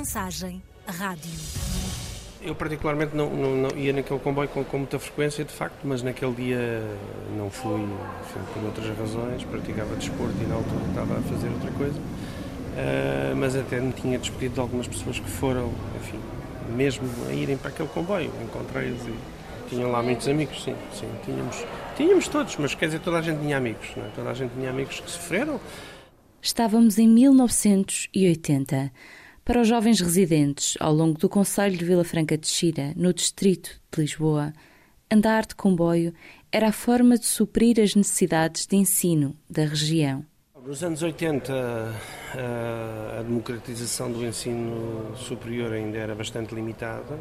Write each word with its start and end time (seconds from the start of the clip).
Mensagem 0.00 0.62
Rádio. 0.86 1.30
Eu 2.40 2.54
particularmente 2.54 3.14
não, 3.14 3.28
não, 3.28 3.54
não, 3.54 3.76
ia 3.76 3.92
naquele 3.92 4.18
comboio 4.18 4.48
com, 4.48 4.64
com, 4.64 4.78
muita 4.78 4.98
frequência, 4.98 5.44
de 5.44 5.52
facto, 5.52 5.76
mas 5.84 6.02
naquele 6.02 6.32
dia 6.36 6.82
não 7.36 7.50
fui, 7.50 7.82
enfim, 7.82 8.40
por 8.54 8.64
outras 8.64 8.96
razões, 8.96 9.44
praticava 9.44 9.94
desporto 9.96 10.34
e 10.42 10.46
na 10.46 10.54
altura 10.54 10.86
estava 10.88 11.18
a 11.18 11.20
fazer 11.20 11.48
outra 11.48 11.70
coisa. 11.72 11.98
Uh, 11.98 13.36
mas 13.36 13.54
até 13.54 13.78
me 13.78 13.92
tinha 13.92 14.18
despedido 14.18 14.54
de 14.54 14.60
algumas 14.60 14.88
pessoas 14.88 15.20
que 15.20 15.28
foram, 15.28 15.70
enfim, 16.00 16.18
mesmo 16.74 17.06
a 17.28 17.34
irem 17.34 17.58
para 17.58 17.68
aquele 17.68 17.90
comboio. 17.90 18.32
Encontrei-os 18.42 19.06
e 19.06 19.14
tinham 19.68 19.90
lá 19.90 20.02
muitos 20.02 20.26
amigos, 20.28 20.64
sim, 20.64 20.74
sim, 20.94 21.10
tínhamos, 21.26 21.62
tínhamos 21.94 22.26
todos, 22.26 22.56
mas 22.56 22.74
quer 22.74 22.86
dizer, 22.86 23.00
toda 23.00 23.18
a 23.18 23.22
gente 23.22 23.40
tinha 23.40 23.58
amigos, 23.58 23.90
não 23.94 24.06
é? 24.06 24.08
toda 24.16 24.30
a 24.30 24.34
gente 24.34 24.54
tinha 24.54 24.70
amigos 24.70 24.98
que 24.98 25.10
sofreram. 25.10 25.60
Estávamos 26.40 26.98
em 26.98 27.06
1980 27.06 28.90
para 29.50 29.62
os 29.62 29.66
jovens 29.66 30.00
residentes 30.00 30.76
ao 30.78 30.94
longo 30.94 31.18
do 31.18 31.28
Conselho 31.28 31.76
de 31.76 31.84
Vila 31.84 32.04
Franca 32.04 32.38
de 32.38 32.46
Xira, 32.46 32.92
no 32.94 33.12
distrito 33.12 33.80
de 33.92 34.00
Lisboa, 34.00 34.52
andar 35.10 35.44
de 35.44 35.56
comboio 35.56 36.14
era 36.52 36.68
a 36.68 36.72
forma 36.72 37.18
de 37.18 37.26
suprir 37.26 37.80
as 37.80 37.96
necessidades 37.96 38.64
de 38.64 38.76
ensino 38.76 39.36
da 39.50 39.64
região. 39.64 40.24
Nos 40.64 40.84
anos 40.84 41.02
80, 41.02 41.52
a 43.18 43.22
democratização 43.24 44.12
do 44.12 44.24
ensino 44.24 45.16
superior 45.16 45.72
ainda 45.72 45.98
era 45.98 46.14
bastante 46.14 46.54
limitada. 46.54 47.18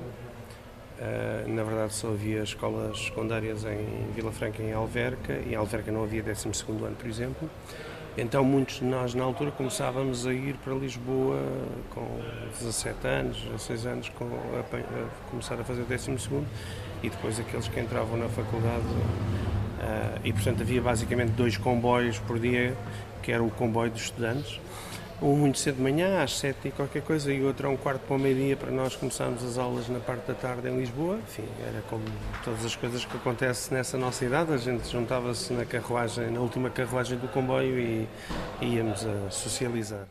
Na 1.47 1.63
verdade, 1.63 1.95
só 1.95 2.09
havia 2.09 2.43
escolas 2.43 3.05
secundárias 3.05 3.65
em 3.65 4.11
Vila 4.13 4.31
Franca 4.31 4.61
e 4.61 4.67
em 4.67 4.73
Alverca, 4.73 5.33
e 5.33 5.53
em 5.53 5.55
Alverca 5.55 5.91
não 5.91 6.03
havia 6.03 6.21
12 6.21 6.47
ano, 6.69 6.95
por 6.95 7.07
exemplo. 7.07 7.49
Então 8.21 8.43
muitos 8.43 8.79
de 8.79 8.83
nós 8.83 9.13
na 9.13 9.23
altura 9.23 9.49
começávamos 9.49 10.27
a 10.27 10.33
ir 10.33 10.55
para 10.55 10.73
Lisboa 10.73 11.41
com 11.89 12.05
17 12.59 13.07
anos, 13.07 13.37
16 13.43 13.85
anos, 13.85 14.09
com, 14.09 14.25
a, 14.25 14.59
a 14.59 15.29
começar 15.29 15.55
a 15.59 15.63
fazer 15.63 15.83
o 15.83 15.85
12 15.85 16.11
e 17.01 17.09
depois 17.09 17.39
aqueles 17.39 17.69
que 17.69 17.79
entravam 17.79 18.17
na 18.17 18.27
faculdade. 18.27 18.83
Uh, 18.83 20.19
e 20.25 20.33
portanto 20.33 20.61
havia 20.61 20.81
basicamente 20.81 21.29
dois 21.29 21.55
comboios 21.55 22.19
por 22.19 22.37
dia, 22.37 22.75
que 23.23 23.31
era 23.31 23.41
o 23.41 23.49
comboio 23.49 23.89
dos 23.89 24.01
estudantes 24.01 24.59
um 25.21 25.35
muito 25.35 25.59
cedo 25.59 25.75
de 25.75 25.81
manhã, 25.81 26.23
às 26.23 26.37
sete 26.37 26.69
e 26.69 26.71
qualquer 26.71 27.01
coisa, 27.01 27.33
e 27.33 27.43
outro 27.43 27.67
a 27.67 27.71
um 27.71 27.77
quarto 27.77 27.99
para 28.01 28.15
o 28.15 28.19
meio-dia 28.19 28.55
para 28.55 28.71
nós 28.71 28.95
começarmos 28.95 29.43
as 29.43 29.57
aulas 29.57 29.89
na 29.89 29.99
parte 29.99 30.27
da 30.27 30.33
tarde 30.33 30.69
em 30.69 30.79
Lisboa. 30.79 31.17
Enfim, 31.17 31.43
era 31.67 31.81
como 31.89 32.05
todas 32.43 32.63
as 32.65 32.75
coisas 32.75 33.03
que 33.03 33.17
acontecem 33.17 33.77
nessa 33.77 33.97
nossa 33.97 34.23
idade, 34.25 34.53
a 34.53 34.57
gente 34.57 34.89
juntava-se 34.89 35.51
na 35.53 35.65
carruagem, 35.65 36.31
na 36.31 36.39
última 36.39 36.69
carruagem 36.69 37.17
do 37.17 37.27
comboio 37.27 37.77
e, 37.79 38.07
íamos 38.61 39.05
a 39.05 39.29
socializar. 39.29 40.07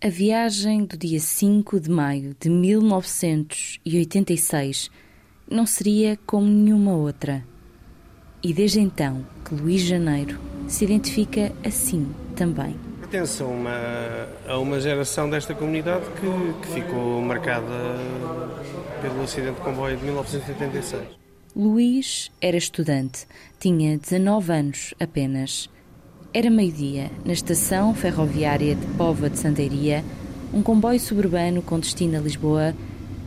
A 0.00 0.08
viagem 0.08 0.84
do 0.84 0.96
dia 0.96 1.20
5 1.20 1.78
de 1.78 1.90
maio 1.90 2.34
de 2.40 2.48
1986 2.48 4.90
não 5.48 5.66
seria 5.66 6.18
como 6.26 6.46
nenhuma 6.46 6.96
outra. 6.96 7.44
E 8.42 8.52
desde 8.52 8.80
então 8.80 9.24
que 9.44 9.54
Luís 9.54 9.82
Janeiro 9.82 10.40
se 10.66 10.84
identifica 10.84 11.52
assim 11.64 12.12
também 12.34 12.91
pertence 13.12 13.42
a 13.42 13.46
uma, 13.46 14.28
a 14.48 14.58
uma 14.58 14.80
geração 14.80 15.28
desta 15.28 15.54
comunidade 15.54 16.06
que, 16.18 16.66
que 16.66 16.80
ficou 16.80 17.20
marcada 17.20 17.66
pelo 19.02 19.22
acidente 19.22 19.56
de 19.56 19.60
comboio 19.60 19.98
de 19.98 20.04
1986. 20.04 21.02
Luís 21.54 22.32
era 22.40 22.56
estudante, 22.56 23.26
tinha 23.60 23.98
19 23.98 24.50
anos 24.50 24.94
apenas. 24.98 25.68
Era 26.32 26.48
meio-dia, 26.48 27.10
na 27.22 27.34
estação 27.34 27.94
ferroviária 27.94 28.74
de 28.74 28.86
Pova 28.96 29.28
de 29.28 29.38
Santeiria, 29.38 30.02
um 30.50 30.62
comboio 30.62 30.98
suburbano 30.98 31.60
com 31.60 31.78
destino 31.78 32.16
a 32.16 32.20
Lisboa 32.20 32.74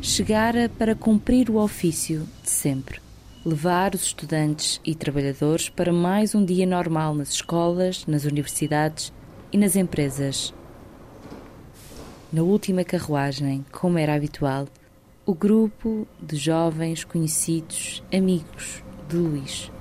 chegara 0.02 0.68
para 0.68 0.96
cumprir 0.96 1.52
o 1.52 1.58
ofício 1.58 2.28
de 2.42 2.50
sempre. 2.50 3.00
Levar 3.46 3.94
os 3.94 4.06
estudantes 4.06 4.82
e 4.84 4.96
trabalhadores 4.96 5.70
para 5.70 5.94
mais 5.94 6.34
um 6.34 6.44
dia 6.44 6.66
normal 6.66 7.14
nas 7.14 7.30
escolas, 7.30 8.04
nas 8.08 8.26
universidades 8.26 9.14
e 9.56 9.58
nas 9.58 9.78
empresas. 9.78 10.54
Na 12.30 12.44
última 12.44 12.84
carruagem, 12.84 13.66
como 13.72 13.98
era 13.98 14.14
habitual, 14.14 14.68
o 15.26 15.34
grupo 15.34 16.06
de 16.22 16.36
jovens 16.36 17.06
conhecidos, 17.06 18.04
amigos 18.14 18.84
de 19.08 19.16
Luís. 19.16 19.72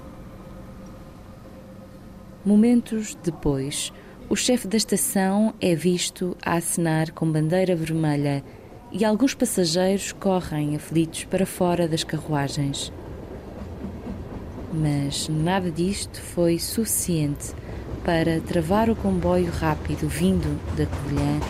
Momentos 2.45 3.19
depois, 3.21 3.93
o 4.29 4.37
chefe 4.37 4.69
da 4.69 4.77
estação 4.77 5.53
é 5.61 5.75
visto 5.75 6.37
a 6.47 6.55
acenar 6.55 7.11
com 7.11 7.29
bandeira 7.29 7.75
vermelha 7.75 8.45
e 8.93 9.05
alguns 9.05 9.35
passageiros 9.35 10.13
correm 10.13 10.77
aflitos 10.77 11.25
para 11.25 11.45
fora 11.45 11.89
das 11.89 12.05
carruagens. 12.05 12.93
Mas 14.73 15.29
nada 15.29 15.69
disto 15.69 16.21
foi 16.21 16.61
suficiente 16.61 17.53
para 18.05 18.39
travar 18.41 18.91
o 18.91 18.95
comboio 18.95 19.51
rápido 19.51 20.07
vindo 20.07 20.61
da 20.77 20.85
Covilhã 20.85 21.41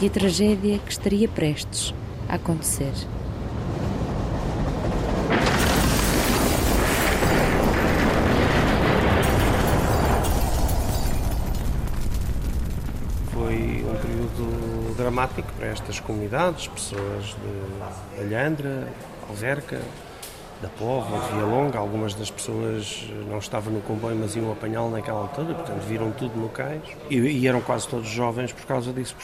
e 0.00 0.06
a 0.06 0.10
tragédia 0.10 0.78
que 0.78 0.92
estaria 0.92 1.28
prestes 1.28 1.92
a 2.28 2.36
acontecer. 2.36 2.92
Foi 13.32 13.84
um 13.84 13.96
período 14.00 14.94
dramático 14.96 15.52
para 15.54 15.66
estas 15.66 15.98
comunidades, 15.98 16.68
pessoas 16.68 17.24
de 17.24 18.20
Alhandra, 18.20 18.86
Alverca, 19.28 19.80
da 20.62 20.68
Pova, 20.68 21.18
de 21.18 21.34
Via 21.34 21.44
Longa, 21.44 21.78
algumas 21.78 22.14
das 22.14 22.30
pessoas 22.30 23.04
não 23.28 23.38
estavam 23.38 23.72
no 23.72 23.80
comboio, 23.80 24.16
mas 24.16 24.36
iam 24.36 24.52
apanhá-lo 24.52 24.90
naquela 24.90 25.22
altura, 25.22 25.54
portanto 25.54 25.82
viram 25.82 26.12
tudo 26.12 26.38
no 26.38 26.48
cais. 26.48 26.82
E, 27.10 27.16
e, 27.16 27.48
eram 27.48 27.60
quase 27.60 27.88
todos 27.88 28.08
jovens 28.08 28.52
por 28.52 28.64
causa 28.64 28.92
disso, 28.92 29.16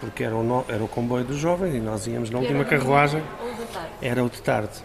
porque 0.00 0.24
era 0.24 0.34
o, 0.34 0.42
no, 0.42 0.64
era 0.68 0.82
o 0.82 0.88
comboio 0.88 1.24
dos 1.24 1.36
jovens 1.36 1.74
e 1.74 1.80
nós 1.80 2.06
íamos 2.06 2.30
na 2.30 2.38
última 2.38 2.64
carruagem. 2.64 3.22
Era 4.00 4.24
o 4.24 4.30
de 4.30 4.40
tarde. 4.40 4.82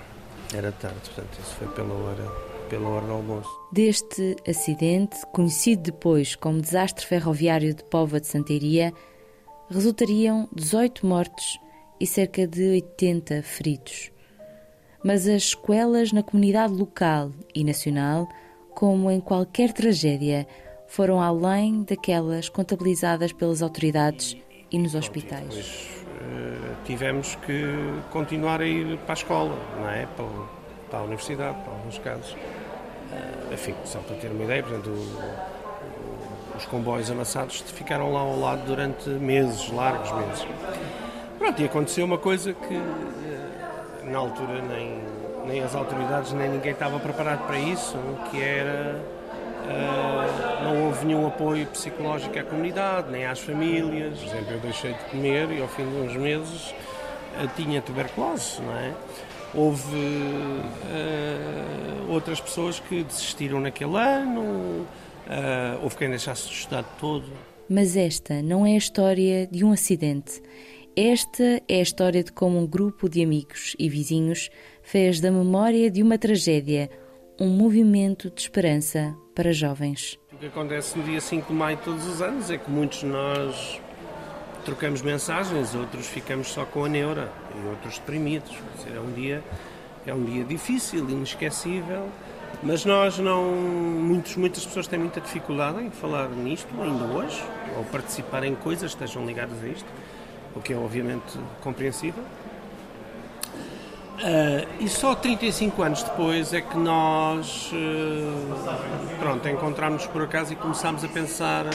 Era 0.53 0.69
de 0.69 0.77
tarde, 0.77 0.97
portanto 1.05 1.39
isso 1.39 1.55
foi 1.55 1.67
pela 1.69 1.94
hora 1.94 2.51
pela 2.69 2.88
hora 2.88 3.05
do 3.05 3.11
almoço. 3.11 3.50
Deste 3.71 4.38
acidente, 4.47 5.17
conhecido 5.33 5.83
depois 5.83 6.35
como 6.35 6.61
desastre 6.61 7.05
ferroviário 7.05 7.73
de 7.73 7.83
Pova 7.83 8.19
de 8.19 8.27
Santeiria, 8.27 8.94
resultariam 9.69 10.47
18 10.53 11.05
mortos 11.05 11.59
e 12.00 12.07
cerca 12.07 12.47
de 12.47 12.63
80 12.69 13.44
feridos 13.44 14.11
mas 15.03 15.28
as 15.28 15.50
sequelas 15.50 16.12
na 16.12 16.23
comunidade 16.23 16.73
local 16.73 17.31
e 17.53 17.63
nacional, 17.63 18.28
como 18.73 19.09
em 19.09 19.19
qualquer 19.19 19.73
tragédia, 19.73 20.47
foram 20.88 21.22
além 21.22 21.84
daquelas 21.84 22.50
contabilizadas 22.50 23.31
pelas 23.31 23.62
autoridades 23.62 24.38
e 24.69 24.78
nos 24.78 24.95
hospitais. 24.95 25.47
Depois, 25.47 26.06
uh, 26.22 26.75
tivemos 26.85 27.35
que 27.35 27.63
continuar 28.12 28.62
a 28.62 28.66
ir 28.66 28.97
para 29.00 29.13
a 29.13 29.13
escola, 29.13 29.57
não 29.79 29.89
é? 29.89 30.06
Para, 30.06 30.25
para 30.89 31.00
a 31.00 31.03
universidade, 31.03 31.57
para 31.63 31.73
alguns 31.73 31.97
casos. 32.00 32.33
Uh, 32.33 33.53
enfim, 33.53 33.75
só 33.85 34.00
para 34.00 34.16
ter 34.18 34.31
uma 34.31 34.44
ideia, 34.44 34.63
portanto, 34.63 34.91
os 36.57 36.66
comboios 36.66 37.09
amassados 37.09 37.62
ficaram 37.62 38.12
lá 38.13 38.19
ao 38.19 38.39
lado 38.39 38.66
durante 38.66 39.09
meses, 39.09 39.69
largos 39.72 40.12
meses. 40.12 40.47
Pronto, 41.39 41.62
e 41.62 41.66
aconteceu 41.66 42.06
uma 42.06 42.18
coisa 42.18 42.53
que 42.53 42.75
na 44.06 44.19
altura 44.19 44.62
nem, 44.62 45.01
nem 45.48 45.63
as 45.63 45.75
autoridades 45.75 46.33
nem 46.33 46.50
ninguém 46.50 46.71
estava 46.71 47.00
preparado 47.00 47.45
para 47.45 47.59
isso, 47.59 47.98
que 48.30 48.42
era 48.42 49.00
uh, 49.65 50.63
não 50.63 50.86
houve 50.86 51.06
nenhum 51.06 51.27
apoio 51.27 51.65
psicológico 51.68 52.38
à 52.38 52.44
comunidade, 52.44 53.12
nem 53.12 53.25
às 53.25 53.39
famílias. 53.39 54.19
Por 54.19 54.27
exemplo, 54.27 54.53
eu 54.53 54.59
deixei 54.59 54.94
de 54.94 55.03
comer 55.06 55.51
e 55.51 55.62
ao 55.62 55.68
fim 55.68 55.83
de 55.83 55.95
uns 55.95 56.15
meses 56.15 56.71
uh, 56.71 57.48
tinha 57.56 57.81
tuberculose, 57.81 58.62
não 58.62 58.75
é? 58.75 58.94
Houve 59.53 59.98
uh, 59.98 62.09
outras 62.09 62.39
pessoas 62.39 62.80
que 62.80 63.03
desistiram 63.03 63.59
naquele 63.59 63.98
ano, 63.98 64.88
houve 65.81 65.95
quem 65.95 66.09
deixasse 66.09 66.48
de 66.48 66.53
estudar 66.53 66.83
todo. 67.00 67.25
Mas 67.69 67.95
esta 67.95 68.42
não 68.42 68.65
é 68.65 68.71
a 68.71 68.77
história 68.77 69.48
de 69.48 69.63
um 69.63 69.71
acidente 69.71 70.42
esta 70.95 71.61
é 71.69 71.79
a 71.79 71.81
história 71.81 72.23
de 72.23 72.33
como 72.33 72.59
um 72.59 72.67
grupo 72.67 73.07
de 73.07 73.23
amigos 73.23 73.75
e 73.79 73.88
vizinhos 73.88 74.49
fez 74.83 75.21
da 75.21 75.31
memória 75.31 75.89
de 75.89 76.03
uma 76.03 76.17
tragédia 76.17 76.89
um 77.39 77.47
movimento 77.47 78.29
de 78.29 78.41
esperança 78.41 79.15
para 79.33 79.53
jovens. 79.53 80.19
O 80.33 80.38
que 80.38 80.47
acontece 80.47 80.97
no 80.97 81.03
dia 81.05 81.21
5 81.21 81.47
de 81.47 81.53
maio 81.53 81.77
todos 81.77 82.05
os 82.05 82.21
anos 82.21 82.51
é 82.51 82.57
que 82.57 82.69
muitos 82.69 82.99
de 82.99 83.05
nós 83.05 83.79
trocamos 84.65 85.01
mensagens, 85.01 85.73
outros 85.73 86.07
ficamos 86.07 86.49
só 86.49 86.65
com 86.65 86.83
a 86.83 86.89
neura 86.89 87.31
e 87.55 87.67
outros 87.69 87.97
deprimidos. 87.97 88.51
é 88.93 88.99
um 88.99 89.13
dia 89.13 89.41
é 90.05 90.13
um 90.13 90.23
dia 90.25 90.43
difícil, 90.43 91.07
inesquecível, 91.09 92.09
mas 92.63 92.83
nós 92.83 93.17
não 93.17 93.53
muitos, 93.53 94.35
muitas 94.35 94.65
pessoas 94.65 94.88
têm 94.88 94.99
muita 94.99 95.21
dificuldade 95.21 95.81
em 95.81 95.89
falar 95.89 96.27
nisto 96.29 96.67
ainda 96.81 97.05
hoje 97.05 97.41
ou 97.77 97.85
participar 97.85 98.43
em 98.43 98.55
coisas 98.55 98.93
que 98.93 99.03
estejam 99.03 99.25
ligadas 99.25 99.63
a 99.63 99.67
isto 99.67 99.88
o 100.56 100.62
que 100.62 100.74
é 100.74 100.77
obviamente 100.77 101.39
compreensível. 101.62 102.24
Uh, 104.21 104.68
e 104.80 104.88
só 104.88 105.15
35 105.15 105.81
anos 105.81 106.03
depois 106.03 106.53
é 106.53 106.62
que 106.62 106.77
nós 106.77 107.71
uh, 107.74 109.18
pronto, 109.18 109.50
encontramos 109.50 110.06
por 110.06 110.21
acaso 110.21 110.53
e 110.53 110.56
começámos 110.56 111.03
a 111.03 111.07
pensar 111.07 111.65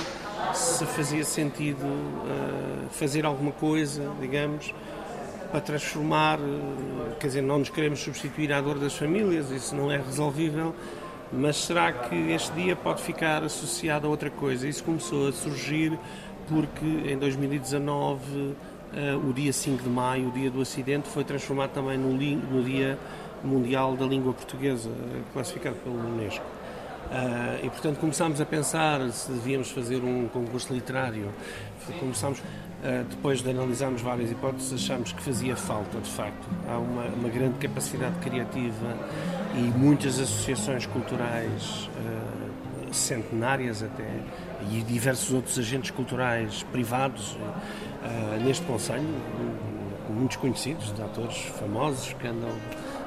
se 0.54 0.86
fazia 0.86 1.24
sentido 1.24 1.84
uh, 1.84 2.88
fazer 2.90 3.26
alguma 3.26 3.50
coisa, 3.50 4.12
digamos, 4.20 4.72
para 5.50 5.60
transformar, 5.60 6.38
quer 7.18 7.26
dizer, 7.26 7.42
não 7.42 7.58
nos 7.58 7.68
queremos 7.68 7.98
substituir 8.00 8.52
à 8.52 8.60
dor 8.60 8.78
das 8.78 8.94
famílias, 8.94 9.50
isso 9.50 9.74
não 9.74 9.90
é 9.90 9.96
resolvível, 9.96 10.72
mas 11.32 11.56
será 11.56 11.92
que 11.92 12.14
este 12.30 12.52
dia 12.52 12.76
pode 12.76 13.02
ficar 13.02 13.42
associado 13.42 14.06
a 14.06 14.10
outra 14.10 14.30
coisa? 14.30 14.68
Isso 14.68 14.84
começou 14.84 15.28
a 15.28 15.32
surgir 15.32 15.98
porque 16.48 16.84
em 16.84 17.18
2019 17.18 18.22
uh, 18.30 19.28
o 19.28 19.32
dia 19.32 19.52
5 19.52 19.82
de 19.82 19.88
maio, 19.88 20.28
o 20.28 20.30
dia 20.30 20.50
do 20.50 20.60
acidente, 20.60 21.08
foi 21.08 21.24
transformado 21.24 21.72
também 21.72 21.98
no, 21.98 22.12
no 22.12 22.62
Dia 22.62 22.98
Mundial 23.44 23.96
da 23.96 24.06
Língua 24.06 24.32
Portuguesa, 24.32 24.90
classificado 25.32 25.76
pelo 25.76 25.96
Unesco. 25.96 26.44
Uh, 27.06 27.64
e 27.64 27.70
portanto 27.70 27.98
começámos 27.98 28.40
a 28.40 28.44
pensar 28.44 29.08
se 29.12 29.30
devíamos 29.30 29.70
fazer 29.70 30.02
um 30.02 30.26
concurso 30.28 30.72
literário. 30.74 31.28
Começámos, 32.00 32.40
uh, 32.40 33.04
depois 33.08 33.42
de 33.42 33.50
analisarmos 33.50 34.02
várias 34.02 34.30
hipóteses, 34.30 34.72
achámos 34.72 35.12
que 35.12 35.22
fazia 35.22 35.54
falta, 35.54 35.98
de 36.00 36.10
facto. 36.10 36.48
Há 36.68 36.78
uma, 36.78 37.04
uma 37.04 37.28
grande 37.28 37.58
capacidade 37.58 38.16
criativa 38.18 38.96
e 39.54 39.60
muitas 39.78 40.18
associações 40.18 40.84
culturais 40.86 41.88
uh, 41.96 42.45
centenárias 42.96 43.82
até 43.82 44.08
e 44.70 44.82
diversos 44.82 45.32
outros 45.32 45.58
agentes 45.58 45.90
culturais 45.90 46.62
privados 46.72 47.32
uh, 47.32 48.44
neste 48.44 48.64
Conselho, 48.64 49.06
muitos 50.08 50.36
conhecidos, 50.36 50.94
de 50.94 51.02
atores 51.02 51.36
famosos 51.58 52.12
que 52.14 52.26
andam 52.26 52.50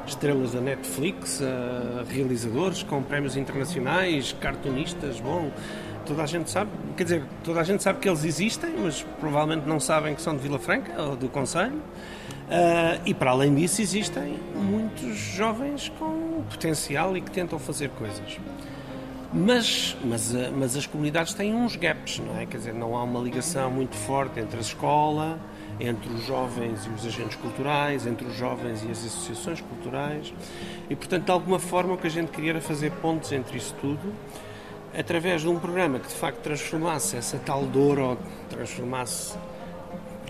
estrelas 0.05 0.53
da 0.53 0.61
Netflix, 0.61 1.39
uh, 1.39 2.05
realizadores 2.09 2.83
com 2.83 3.01
prémios 3.01 3.35
internacionais, 3.35 4.35
cartunistas, 4.39 5.19
bom, 5.19 5.51
toda 6.05 6.23
a 6.23 6.25
gente 6.25 6.49
sabe, 6.49 6.71
quer 6.97 7.03
dizer, 7.03 7.23
toda 7.43 7.59
a 7.61 7.63
gente 7.63 7.83
sabe 7.83 7.99
que 7.99 8.09
eles 8.09 8.23
existem, 8.23 8.71
mas 8.77 9.05
provavelmente 9.19 9.67
não 9.67 9.79
sabem 9.79 10.15
que 10.15 10.21
são 10.21 10.35
de 10.35 10.41
Vila 10.41 10.59
Franca 10.59 11.01
ou 11.01 11.15
do 11.15 11.29
Conselho. 11.29 11.75
Uh, 12.49 12.99
e 13.05 13.13
para 13.13 13.29
além 13.29 13.53
disso 13.53 13.79
existem 13.79 14.39
muitos 14.55 15.15
jovens 15.15 15.89
com 15.99 16.41
potencial 16.49 17.15
e 17.15 17.21
que 17.21 17.29
tentam 17.29 17.59
fazer 17.59 17.89
coisas. 17.91 18.39
Mas, 19.31 19.95
mas, 20.03 20.33
eh, 20.33 20.51
mas 20.55 20.75
as 20.75 20.87
comunidades 20.87 21.35
têm 21.35 21.53
uns 21.53 21.75
gaps, 21.75 22.19
não 22.19 22.39
é? 22.39 22.47
Quer 22.47 22.57
dizer, 22.57 22.73
não 22.73 22.97
há 22.97 23.03
uma 23.03 23.19
ligação 23.19 23.69
muito 23.69 23.95
forte 23.95 24.39
entre 24.39 24.57
a 24.57 24.61
escola, 24.61 25.39
entre 25.79 26.11
os 26.11 26.25
jovens 26.25 26.85
e 26.85 26.89
os 26.89 27.05
agentes 27.05 27.35
culturais, 27.35 28.07
entre 28.07 28.27
os 28.27 28.35
jovens 28.35 28.83
e 28.83 28.89
as 28.89 29.05
associações 29.05 29.61
culturais. 29.61 30.33
E, 30.89 30.95
portanto, 30.95 31.25
de 31.25 31.31
alguma 31.31 31.59
forma, 31.59 31.93
o 31.93 31.97
que 31.97 32.07
a 32.07 32.09
gente 32.09 32.31
queria 32.31 32.51
era 32.51 32.61
fazer 32.61 32.91
pontos 32.93 33.31
entre 33.31 33.57
isso 33.57 33.75
tudo, 33.79 34.13
através 34.97 35.41
de 35.41 35.47
um 35.47 35.59
programa 35.59 35.99
que 35.99 36.07
de 36.07 36.15
facto 36.15 36.39
transformasse 36.39 37.15
essa 37.15 37.37
tal 37.37 37.65
dor 37.67 37.99
ou 37.99 38.17
transformasse 38.49 39.37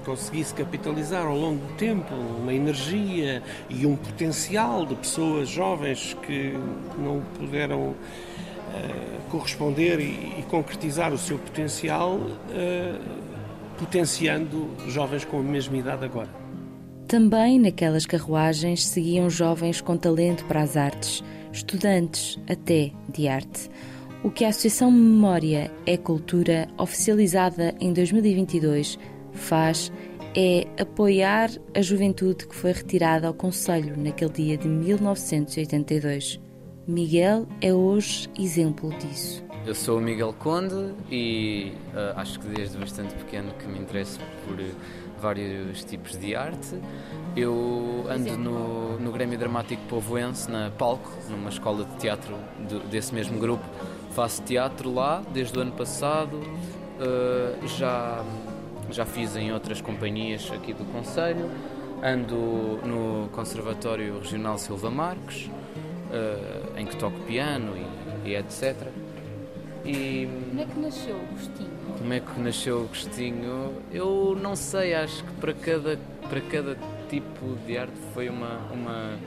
conseguisse 0.06 0.54
capitalizar 0.54 1.26
ao 1.26 1.38
longo 1.38 1.66
do 1.66 1.74
tempo 1.76 2.14
uma 2.16 2.54
energia 2.54 3.44
e 3.70 3.86
um 3.86 3.96
potencial 3.96 4.86
de 4.86 4.96
pessoas 4.96 5.48
jovens 5.48 6.18
que 6.24 6.58
não 6.98 7.22
puderam 7.38 7.96
uh, 8.70 9.30
corresponder 9.30 10.00
e, 10.00 10.40
e, 10.40 10.46
concretizar 10.50 11.14
o 11.14 11.18
seu 11.18 11.38
potencial, 11.38 12.16
uh, 12.16 13.00
potenciando 13.78 14.70
jovens 14.88 15.26
com 15.26 15.40
a 15.40 15.44
mesma 15.44 15.78
idade 15.78 16.06
agora. 16.06 16.30
Também 17.08 17.60
naquelas 17.60 18.06
carruagens 18.06 18.86
seguiam 18.86 19.30
jovens 19.30 19.82
com 19.82 19.98
talento 19.98 20.46
para 20.46 20.62
as 20.62 20.78
artes, 20.78 21.24
estudantes 21.52 22.40
até 22.48 22.92
de 23.12 23.28
arte. 23.28 23.70
O 24.24 24.30
que 24.30 24.46
a 24.46 24.50
Associação 24.50 24.92
Memória 24.92 25.72
é 25.86 25.98
Cultura, 25.98 26.68
oficializada 26.78 27.74
em 27.80 27.94
2022, 27.94 29.00
faz 29.32 29.92
é 30.36 30.68
apoiar 30.80 31.50
a 31.76 31.82
juventude 31.82 32.48
que 32.48 32.56
foi 32.56 32.72
retirada 32.72 33.28
ao 33.28 33.34
Conselho 33.34 33.98
naquele 33.98 34.32
dia 34.32 34.58
de 34.58 34.68
1982. 34.68 36.40
Miguel 36.90 37.46
é 37.62 37.72
hoje 37.72 38.28
exemplo 38.38 38.90
disso. 38.98 39.44
Eu 39.64 39.76
sou 39.76 40.00
o 40.00 40.02
Miguel 40.02 40.34
Conde 40.34 40.96
e 41.12 41.74
uh, 41.94 42.18
acho 42.20 42.40
que 42.40 42.48
desde 42.48 42.80
bastante 42.80 43.14
pequeno 43.14 43.54
que 43.60 43.68
me 43.68 43.78
interesso 43.78 44.20
por 44.44 44.60
uh, 44.60 44.72
vários 45.22 45.84
tipos 45.84 46.18
de 46.18 46.36
arte. 46.36 46.82
Eu 47.38 48.06
ando 48.10 48.36
no, 48.36 49.00
no 49.00 49.12
Grêmio 49.12 49.38
Dramático 49.38 49.84
Povoense, 49.88 50.50
na 50.50 50.72
Palco, 50.72 51.12
numa 51.30 51.50
escola 51.50 51.86
de 51.86 51.96
teatro 51.98 52.36
de, 52.68 52.80
desse 52.88 53.14
mesmo 53.14 53.38
grupo. 53.38 53.64
Faço 54.16 54.42
teatro 54.42 54.92
lá 54.92 55.22
desde 55.32 55.60
o 55.60 55.62
ano 55.62 55.74
passado. 55.74 56.38
Uh, 56.38 57.68
já, 57.68 58.26
já 58.90 59.06
fiz 59.06 59.36
em 59.36 59.54
outras 59.54 59.80
companhias 59.80 60.50
aqui 60.52 60.74
do 60.74 60.86
Conselho. 60.86 61.52
Ando 62.02 62.80
no 62.84 63.30
Conservatório 63.30 64.18
Regional 64.18 64.58
Silva 64.58 64.90
Marques 64.90 65.52
uh, 66.10 66.69
em 66.80 66.86
que 66.86 66.96
toco 66.96 67.20
piano 67.22 67.74
e, 68.26 68.30
e, 68.30 68.36
etc. 68.36 68.88
E 69.86 70.28
como 70.50 70.62
é 70.62 70.66
que 70.66 70.80
nasceu 70.80 71.16
o 71.16 71.28
gostinho? 71.34 71.70
Como 71.98 72.14
é 72.14 72.20
que 72.20 72.40
nasceu 72.40 72.82
o 72.82 72.88
gostinho? 72.88 73.74
Eu 73.92 74.38
não 74.42 74.56
sei, 74.56 74.94
acho 74.94 75.24
que 75.24 75.34
para 75.34 75.54
cada, 75.54 76.00
para 76.30 76.42
cada 76.42 76.78
tipo 77.10 77.56
de 77.66 77.78
arte 77.78 77.94
foi 78.14 78.30
uma, 78.30 78.60
uma, 78.72 79.20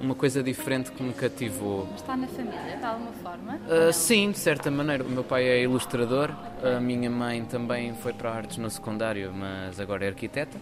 uma 0.00 0.14
coisa 0.14 0.42
diferente 0.42 0.92
que 0.92 1.02
me 1.02 1.12
cativou. 1.12 1.88
Está 1.96 2.16
na 2.16 2.26
família, 2.26 2.76
de 2.76 2.84
alguma 2.84 3.12
forma? 3.12 3.56
Uh, 3.56 3.92
sim, 3.92 4.30
de 4.30 4.38
certa 4.38 4.70
maneira. 4.70 5.04
O 5.04 5.08
meu 5.08 5.24
pai 5.24 5.44
é 5.44 5.62
ilustrador, 5.62 6.30
a 6.62 6.80
minha 6.80 7.10
mãe 7.10 7.44
também 7.44 7.94
foi 7.94 8.12
para 8.12 8.30
artes 8.30 8.56
no 8.56 8.70
secundário, 8.70 9.32
mas 9.32 9.80
agora 9.80 10.04
é 10.04 10.08
arquiteta. 10.08 10.56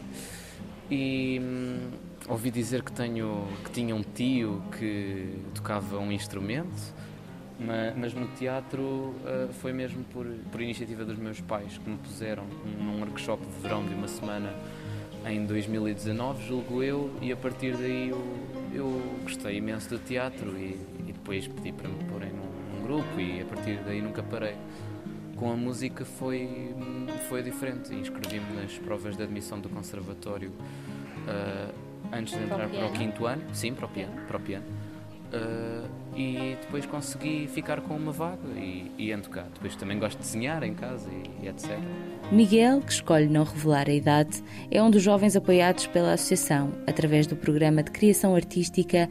E 0.91 1.41
hum, 1.41 1.91
ouvi 2.29 2.51
dizer 2.51 2.83
que, 2.83 2.93
tenho, 2.93 3.47
que 3.65 3.71
tinha 3.71 3.95
um 3.95 4.03
tio 4.03 4.63
que 4.79 5.39
tocava 5.55 5.99
um 5.99 6.13
instrumento, 6.13 6.95
mas, 7.59 7.97
mas 7.97 8.15
no 8.15 8.27
teatro 8.29 8.83
uh, 8.83 9.53
foi 9.61 9.73
mesmo 9.73 10.05
por, 10.05 10.27
por 10.51 10.61
iniciativa 10.61 11.05
dos 11.05 11.19
meus 11.19 11.41
pais 11.41 11.79
que 11.79 11.89
me 11.89 11.97
puseram 11.99 12.45
num 12.79 13.01
workshop 13.01 13.45
de 13.45 13.63
verão 13.63 13.85
de 13.85 13.95
uma 13.95 14.09
semana 14.09 14.55
em 15.27 15.45
2019, 15.47 16.45
julgo 16.47 16.83
eu, 16.83 17.15
e 17.21 17.31
a 17.31 17.37
partir 17.37 17.77
daí 17.77 18.09
eu, 18.09 18.23
eu 18.73 19.03
gostei 19.23 19.59
imenso 19.59 19.89
do 19.89 19.99
teatro 19.99 20.59
e, 20.59 20.81
e 21.07 21.13
depois 21.13 21.47
pedi 21.47 21.73
para 21.73 21.89
me 21.89 22.03
porem 22.05 22.31
num, 22.31 22.77
num 22.77 22.83
grupo 22.83 23.21
e 23.21 23.41
a 23.41 23.45
partir 23.45 23.79
daí 23.85 24.03
nunca 24.03 24.23
parei 24.23 24.57
com 25.37 25.51
a 25.51 25.57
música 25.57 26.05
foi, 26.05 26.73
foi 27.29 27.43
diferente. 27.43 27.93
Inscrevi-me 27.93 28.55
nas 28.55 28.79
provas 28.79 29.17
de 29.17 29.25
admissão 29.25 29.59
do 29.59 29.69
conservatório 29.69 30.51
uh, 30.51 31.92
antes 32.23 32.35
de 32.37 32.43
entrar 32.43 32.69
para 32.69 32.69
o, 32.69 32.71
para 32.71 32.87
o 32.87 32.93
quinto 32.93 33.27
ano, 33.27 33.43
sim, 33.53 33.75
para 33.75 33.87
o 33.87 33.89
piano, 33.89 34.13
para 34.27 34.37
o 34.37 34.41
piano. 34.41 34.65
Uh, 35.33 35.89
e 36.15 36.59
depois 36.61 36.85
consegui 36.85 37.49
ficar 37.49 37.81
com 37.81 37.97
uma 37.97 38.13
vaga 38.13 38.47
e, 38.55 38.91
e 38.99 39.13
ando 39.13 39.31
cá. 39.31 39.47
Depois 39.55 39.75
também 39.77 39.99
gosto 39.99 40.19
de 40.19 40.25
desenhar 40.25 40.63
em 40.63 40.75
casa 40.75 41.09
e, 41.11 41.45
e, 41.45 41.49
etc. 41.49 41.79
Miguel, 42.31 42.81
que 42.83 42.93
escolhe 42.93 43.29
não 43.29 43.45
revelar 43.45 43.89
a 43.89 43.93
idade, 43.93 44.43
é 44.71 44.83
um 44.83 44.91
dos 44.91 45.03
jovens 45.03 45.35
apoiados 45.35 45.87
pela 45.87 46.13
Associação 46.13 46.73
através 46.87 47.27
do 47.27 47.35
programa 47.35 47.83
de 47.83 47.91
criação 47.91 48.35
artística 48.35 49.09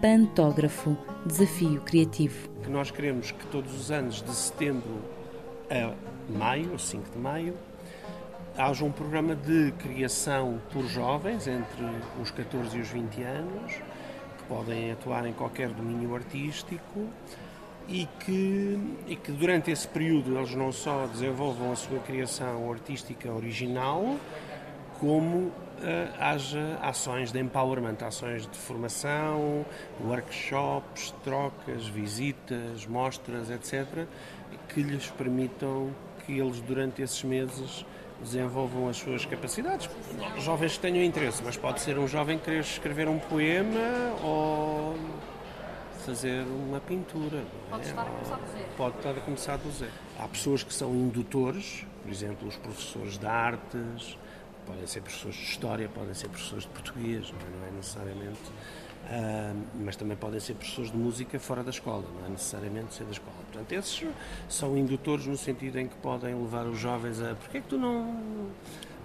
Pantógrafo 0.00 0.96
Desafio 1.26 1.80
Criativo. 1.80 2.48
Que 2.62 2.70
nós 2.70 2.90
queremos 2.92 3.32
que 3.32 3.44
todos 3.46 3.74
os 3.74 3.90
anos, 3.90 4.22
de 4.22 4.30
setembro 4.30 5.02
a 5.68 5.92
maio, 6.38 6.78
5 6.78 7.10
de 7.10 7.18
maio, 7.18 7.54
haja 8.56 8.84
um 8.84 8.92
programa 8.92 9.34
de 9.34 9.72
criação 9.72 10.60
por 10.72 10.86
jovens 10.86 11.46
entre 11.46 11.84
os 12.20 12.30
14 12.30 12.76
e 12.76 12.80
os 12.80 12.88
20 12.88 13.22
anos, 13.22 13.72
que 13.72 14.44
podem 14.48 14.92
atuar 14.92 15.26
em 15.26 15.32
qualquer 15.32 15.70
domínio 15.70 16.14
artístico 16.14 17.08
e 17.88 18.06
que, 18.20 18.78
e 19.06 19.16
que 19.16 19.32
durante 19.32 19.70
esse 19.70 19.86
período 19.88 20.36
eles 20.36 20.54
não 20.54 20.72
só 20.72 21.06
desenvolvam 21.06 21.72
a 21.72 21.76
sua 21.76 21.98
criação 21.98 22.70
artística 22.70 23.30
original, 23.30 24.16
como 25.00 25.36
uh, 25.38 25.52
haja 26.20 26.78
ações 26.80 27.32
de 27.32 27.40
empowerment, 27.40 27.96
ações 28.02 28.46
de 28.46 28.56
formação, 28.56 29.66
workshops, 30.00 31.12
trocas, 31.24 31.88
visitas, 31.88 32.86
mostras, 32.86 33.50
etc., 33.50 34.06
que 34.68 34.80
lhes 34.80 35.10
permitam 35.10 35.90
que 36.24 36.38
eles 36.38 36.60
durante 36.60 37.02
esses 37.02 37.22
meses 37.24 37.84
desenvolvam 38.22 38.88
as 38.88 38.96
suas 38.96 39.24
capacidades. 39.24 39.88
Jovens 40.38 40.74
que 40.74 40.80
tenham 40.80 41.02
interesse, 41.02 41.42
mas 41.44 41.56
pode 41.56 41.80
ser 41.80 41.98
um 41.98 42.06
jovem 42.08 42.38
querer 42.38 42.60
escrever 42.60 43.08
um 43.08 43.18
poema 43.18 44.14
ou 44.22 44.96
fazer 46.04 46.42
uma 46.42 46.80
pintura. 46.80 47.42
Pode 47.70 47.86
é? 47.86 47.90
estar. 47.90 48.06
Pode 48.76 48.96
estar 48.96 49.10
a 49.10 49.20
começar 49.20 49.56
do 49.56 49.70
zero. 49.70 49.92
Há 50.18 50.28
pessoas 50.28 50.62
que 50.62 50.72
são 50.72 50.94
indutores, 50.94 51.86
por 52.02 52.10
exemplo, 52.10 52.48
os 52.48 52.56
professores 52.56 53.18
de 53.18 53.26
artes, 53.26 54.18
podem 54.66 54.86
ser 54.86 55.00
professores 55.00 55.36
de 55.36 55.44
História, 55.44 55.88
podem 55.88 56.14
ser 56.14 56.28
professores 56.28 56.64
de 56.64 56.70
Português, 56.70 57.32
não 57.32 57.38
é, 57.38 57.60
não 57.60 57.68
é 57.68 57.70
necessariamente 57.72 58.40
Uh, 59.04 59.54
mas 59.84 59.96
também 59.96 60.16
podem 60.16 60.40
ser 60.40 60.54
professores 60.54 60.90
de 60.90 60.96
música 60.96 61.38
fora 61.38 61.62
da 61.62 61.68
escola, 61.68 62.04
não 62.18 62.26
é 62.26 62.30
necessariamente 62.30 62.94
ser 62.94 63.04
da 63.04 63.10
escola. 63.10 63.36
Portanto, 63.52 63.72
esses 63.72 64.06
são 64.48 64.78
indutores 64.78 65.26
no 65.26 65.36
sentido 65.36 65.78
em 65.78 65.86
que 65.86 65.94
podem 65.96 66.34
levar 66.34 66.66
os 66.66 66.78
jovens 66.78 67.20
a. 67.20 67.34
Porquê 67.34 67.58
é 67.58 67.60
que 67.60 67.68
tu 67.68 67.76
não. 67.76 68.18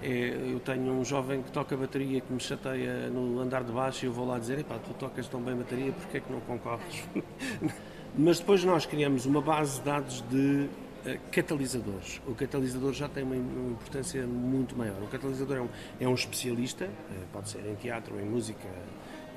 É, 0.02 0.54
eu 0.54 0.60
tenho 0.62 0.94
um 0.94 1.04
jovem 1.04 1.42
que 1.42 1.52
toca 1.52 1.76
bateria 1.76 2.22
que 2.22 2.32
me 2.32 2.40
chateia 2.40 3.10
no 3.10 3.42
andar 3.42 3.66
de 3.66 3.74
baixo 3.74 4.06
e 4.06 4.08
eu 4.08 4.14
vou 4.14 4.26
lá 4.26 4.40
dizer: 4.40 4.64
pá, 4.64 4.78
tu 4.80 4.94
tocas 4.94 5.28
tão 5.28 5.42
bem 5.42 5.56
bateria, 5.56 5.92
porquê 5.92 6.18
é 6.18 6.20
que 6.22 6.32
não 6.32 6.40
concorres? 6.40 7.04
mas 8.18 8.40
depois 8.40 8.64
nós 8.64 8.86
criamos 8.86 9.26
uma 9.26 9.42
base 9.42 9.80
de 9.80 9.86
dados 9.86 10.24
de 10.30 10.70
uh, 11.06 11.20
catalisadores. 11.30 12.22
O 12.26 12.34
catalisador 12.34 12.94
já 12.94 13.10
tem 13.10 13.24
uma, 13.24 13.36
importância 13.36 14.26
muito 14.26 14.78
maior. 14.78 15.04
O 15.04 15.08
catalisador 15.08 15.58
é 15.58 15.62
um, 15.62 15.70
é 16.00 16.08
um 16.08 16.14
especialista, 16.14 16.86
uh, 16.86 17.26
pode 17.34 17.50
ser 17.50 17.66
em 17.66 17.76
teatro, 17.76 18.18
em 18.18 18.24
música, 18.24 18.70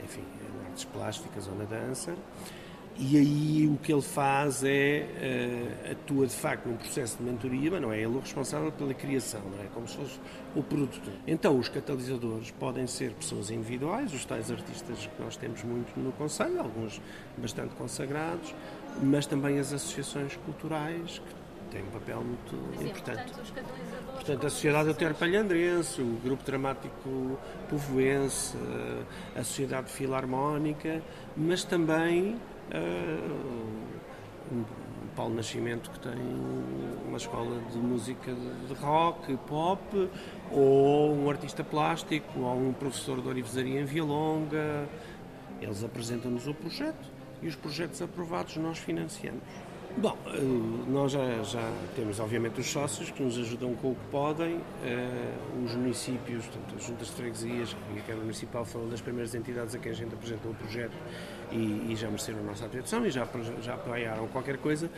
enfim, 0.04 0.22
em 0.22 0.66
artes 0.66 0.84
plásticas 0.84 1.46
ou 1.46 1.54
na 1.54 1.64
dança, 1.64 2.14
e 2.98 3.16
aí 3.16 3.66
o 3.66 3.78
que 3.78 3.90
ele 3.92 4.02
faz 4.02 4.62
é 4.62 5.06
uh, 5.88 5.92
atua 5.92 6.26
de 6.26 6.34
facto 6.34 6.66
num 6.66 6.76
processo 6.76 7.16
de 7.16 7.24
mentoria, 7.24 7.70
mas 7.70 7.80
não 7.80 7.90
é 7.92 7.98
ele 7.98 8.14
o 8.14 8.20
responsável 8.20 8.70
pela 8.70 8.92
criação, 8.92 9.40
não 9.40 9.64
é 9.64 9.66
como 9.72 9.88
se 9.88 9.96
fosse 9.96 10.20
o 10.54 10.62
produto. 10.62 11.10
Então 11.26 11.58
os 11.58 11.68
catalisadores 11.68 12.50
podem 12.50 12.86
ser 12.86 13.12
pessoas 13.12 13.50
individuais, 13.50 14.12
os 14.12 14.24
tais 14.24 14.50
artistas 14.50 15.06
que 15.06 15.22
nós 15.22 15.36
temos 15.36 15.64
muito 15.64 15.98
no 15.98 16.12
Conselho, 16.12 16.60
alguns 16.60 17.00
bastante 17.38 17.74
consagrados, 17.76 18.54
mas 19.02 19.24
também 19.24 19.58
as 19.58 19.72
associações 19.72 20.36
culturais 20.44 21.18
que 21.18 21.41
tem 21.72 21.82
um 21.82 21.90
papel 21.90 22.22
muito 22.22 22.54
importante. 22.84 23.32
Portanto, 23.32 23.64
portanto, 24.14 24.46
a 24.46 24.50
Sociedade 24.50 24.88
Euter 24.88 25.14
Palhandrense, 25.14 26.02
o 26.02 26.20
Grupo 26.22 26.44
Dramático 26.44 27.38
Povoense, 27.70 28.56
eh, 28.56 29.40
a 29.40 29.42
Sociedade 29.42 29.90
Filarmónica, 29.90 31.00
mas 31.34 31.64
também 31.64 32.34
uh, 32.34 32.38
um 34.52 34.64
Paulo 35.16 35.34
Nascimento 35.34 35.90
que 35.90 36.00
tem 36.00 36.12
uma 37.06 37.16
escola 37.16 37.58
de 37.70 37.78
música 37.78 38.34
de 38.34 38.74
rock, 38.74 39.34
pop, 39.48 40.10
ou 40.50 41.14
um 41.14 41.30
artista 41.30 41.64
plástico, 41.64 42.40
ou 42.40 42.68
um 42.68 42.72
professor 42.72 43.20
de 43.20 43.28
orivesaria 43.28 43.80
em 43.80 43.84
Vialonga. 43.84 44.88
Eles 45.60 45.82
apresentam-nos 45.82 46.46
o 46.46 46.54
projeto 46.54 47.10
e 47.42 47.48
os 47.48 47.56
projetos 47.56 48.02
aprovados 48.02 48.56
nós 48.56 48.78
financiamos. 48.78 49.42
Bom, 49.96 50.16
eh, 50.26 50.40
nós 50.88 51.12
já, 51.12 51.42
já, 51.42 51.70
temos 51.94 52.18
obviamente 52.18 52.58
os 52.58 52.66
sócios 52.66 53.10
que 53.10 53.22
nos 53.22 53.38
ajudam 53.38 53.74
com 53.74 53.90
o 53.90 53.94
que 53.94 54.04
podem, 54.10 54.54
uh, 54.56 55.64
os 55.64 55.74
municípios, 55.74 56.46
portanto, 56.46 56.74
as 56.76 56.86
juntas 56.86 57.06
de 57.08 57.12
freguesias 57.12 57.76
e 57.94 57.98
a 57.98 58.02
Câmara 58.02 58.22
Municipal 58.22 58.64
foram 58.64 58.88
das 58.88 59.02
primeiras 59.02 59.34
entidades 59.34 59.74
a 59.74 59.78
quem 59.78 59.92
a 59.92 59.94
gente 59.94 60.14
apresentou 60.14 60.52
o 60.52 60.54
projeto 60.54 60.96
e, 61.50 61.88
e 61.90 61.94
já 61.94 62.08
mereceram 62.08 62.38
a 62.38 62.42
nossa 62.42 62.64
atenção 62.64 63.04
e 63.04 63.10
já, 63.10 63.28
já 63.60 63.74
apoiaram 63.74 64.26
qualquer 64.28 64.56
coisa, 64.56 64.90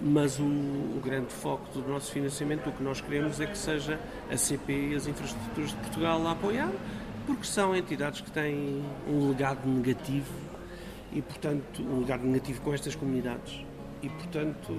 mas 0.00 0.40
o, 0.40 0.42
o, 0.42 1.00
grande 1.02 1.32
foco 1.32 1.78
do 1.78 1.88
nosso 1.88 2.10
financiamento, 2.10 2.68
o 2.68 2.72
que 2.72 2.82
nós 2.82 3.00
queremos 3.00 3.40
é 3.40 3.46
que 3.46 3.56
seja 3.56 4.00
a 4.28 4.36
CP 4.36 4.72
e 4.72 4.94
as 4.96 5.06
infraestruturas 5.06 5.70
de 5.70 5.76
Portugal 5.76 6.26
a 6.26 6.32
apoiar, 6.32 6.72
porque 7.28 7.44
são 7.44 7.76
entidades 7.76 8.20
que 8.20 8.30
têm 8.32 8.82
um 9.08 9.28
legado 9.28 9.68
negativo 9.68 10.34
e, 11.12 11.22
portanto, 11.22 11.80
um 11.80 12.00
legado 12.00 12.24
negativo 12.24 12.60
com 12.62 12.74
estas 12.74 12.96
comunidades 12.96 13.64
e, 14.02 14.08
portanto, 14.08 14.72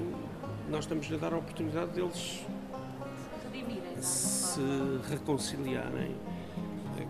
nós 0.70 0.86
estamos 0.86 1.12
a 1.12 1.18
dar 1.18 1.34
a 1.34 1.38
oportunidade 1.38 1.92
deles 1.92 2.46
se 4.00 4.62
reconciliarem 5.10 6.16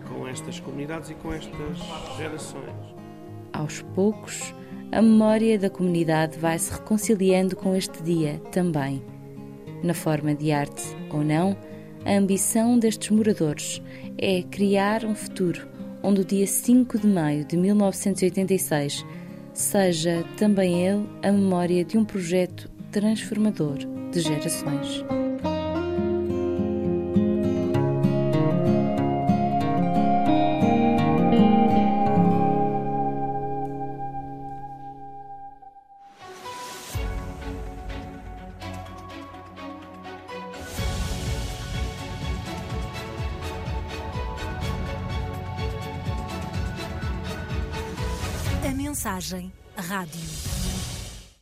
com 0.08 0.26
estas 0.28 0.60
comunidades 0.60 1.10
e 1.10 1.14
com 1.14 1.32
estas 1.32 1.78
gerações. 2.16 2.94
Aos 3.52 3.82
poucos, 3.94 4.54
a 4.92 5.02
memória 5.02 5.58
da 5.58 5.70
comunidade 5.70 6.38
vai 6.38 6.58
se 6.58 6.72
reconciliando 6.72 7.56
com 7.56 7.74
este 7.74 8.02
dia 8.02 8.40
também. 8.52 9.02
Na 9.82 9.94
forma 9.94 10.34
de 10.34 10.52
arte 10.52 10.82
ou 11.10 11.24
não, 11.24 11.56
a 12.04 12.12
ambição 12.12 12.78
destes 12.78 13.10
moradores 13.10 13.82
é 14.18 14.42
criar 14.42 15.04
um 15.04 15.14
futuro 15.14 15.66
onde 16.02 16.20
o 16.20 16.24
dia 16.24 16.46
5 16.46 16.98
de 16.98 17.06
maio 17.06 17.44
de 17.44 17.56
1986 17.56 19.04
seja 19.54 20.24
também 20.36 20.86
ele 20.86 21.08
a 21.22 21.32
memória 21.32 21.84
de 21.84 21.96
um 21.96 22.04
projeto 22.04 22.68
transformador 22.90 23.78
de 24.10 24.20
gerações. 24.20 25.04
Rádio. 49.76 50.53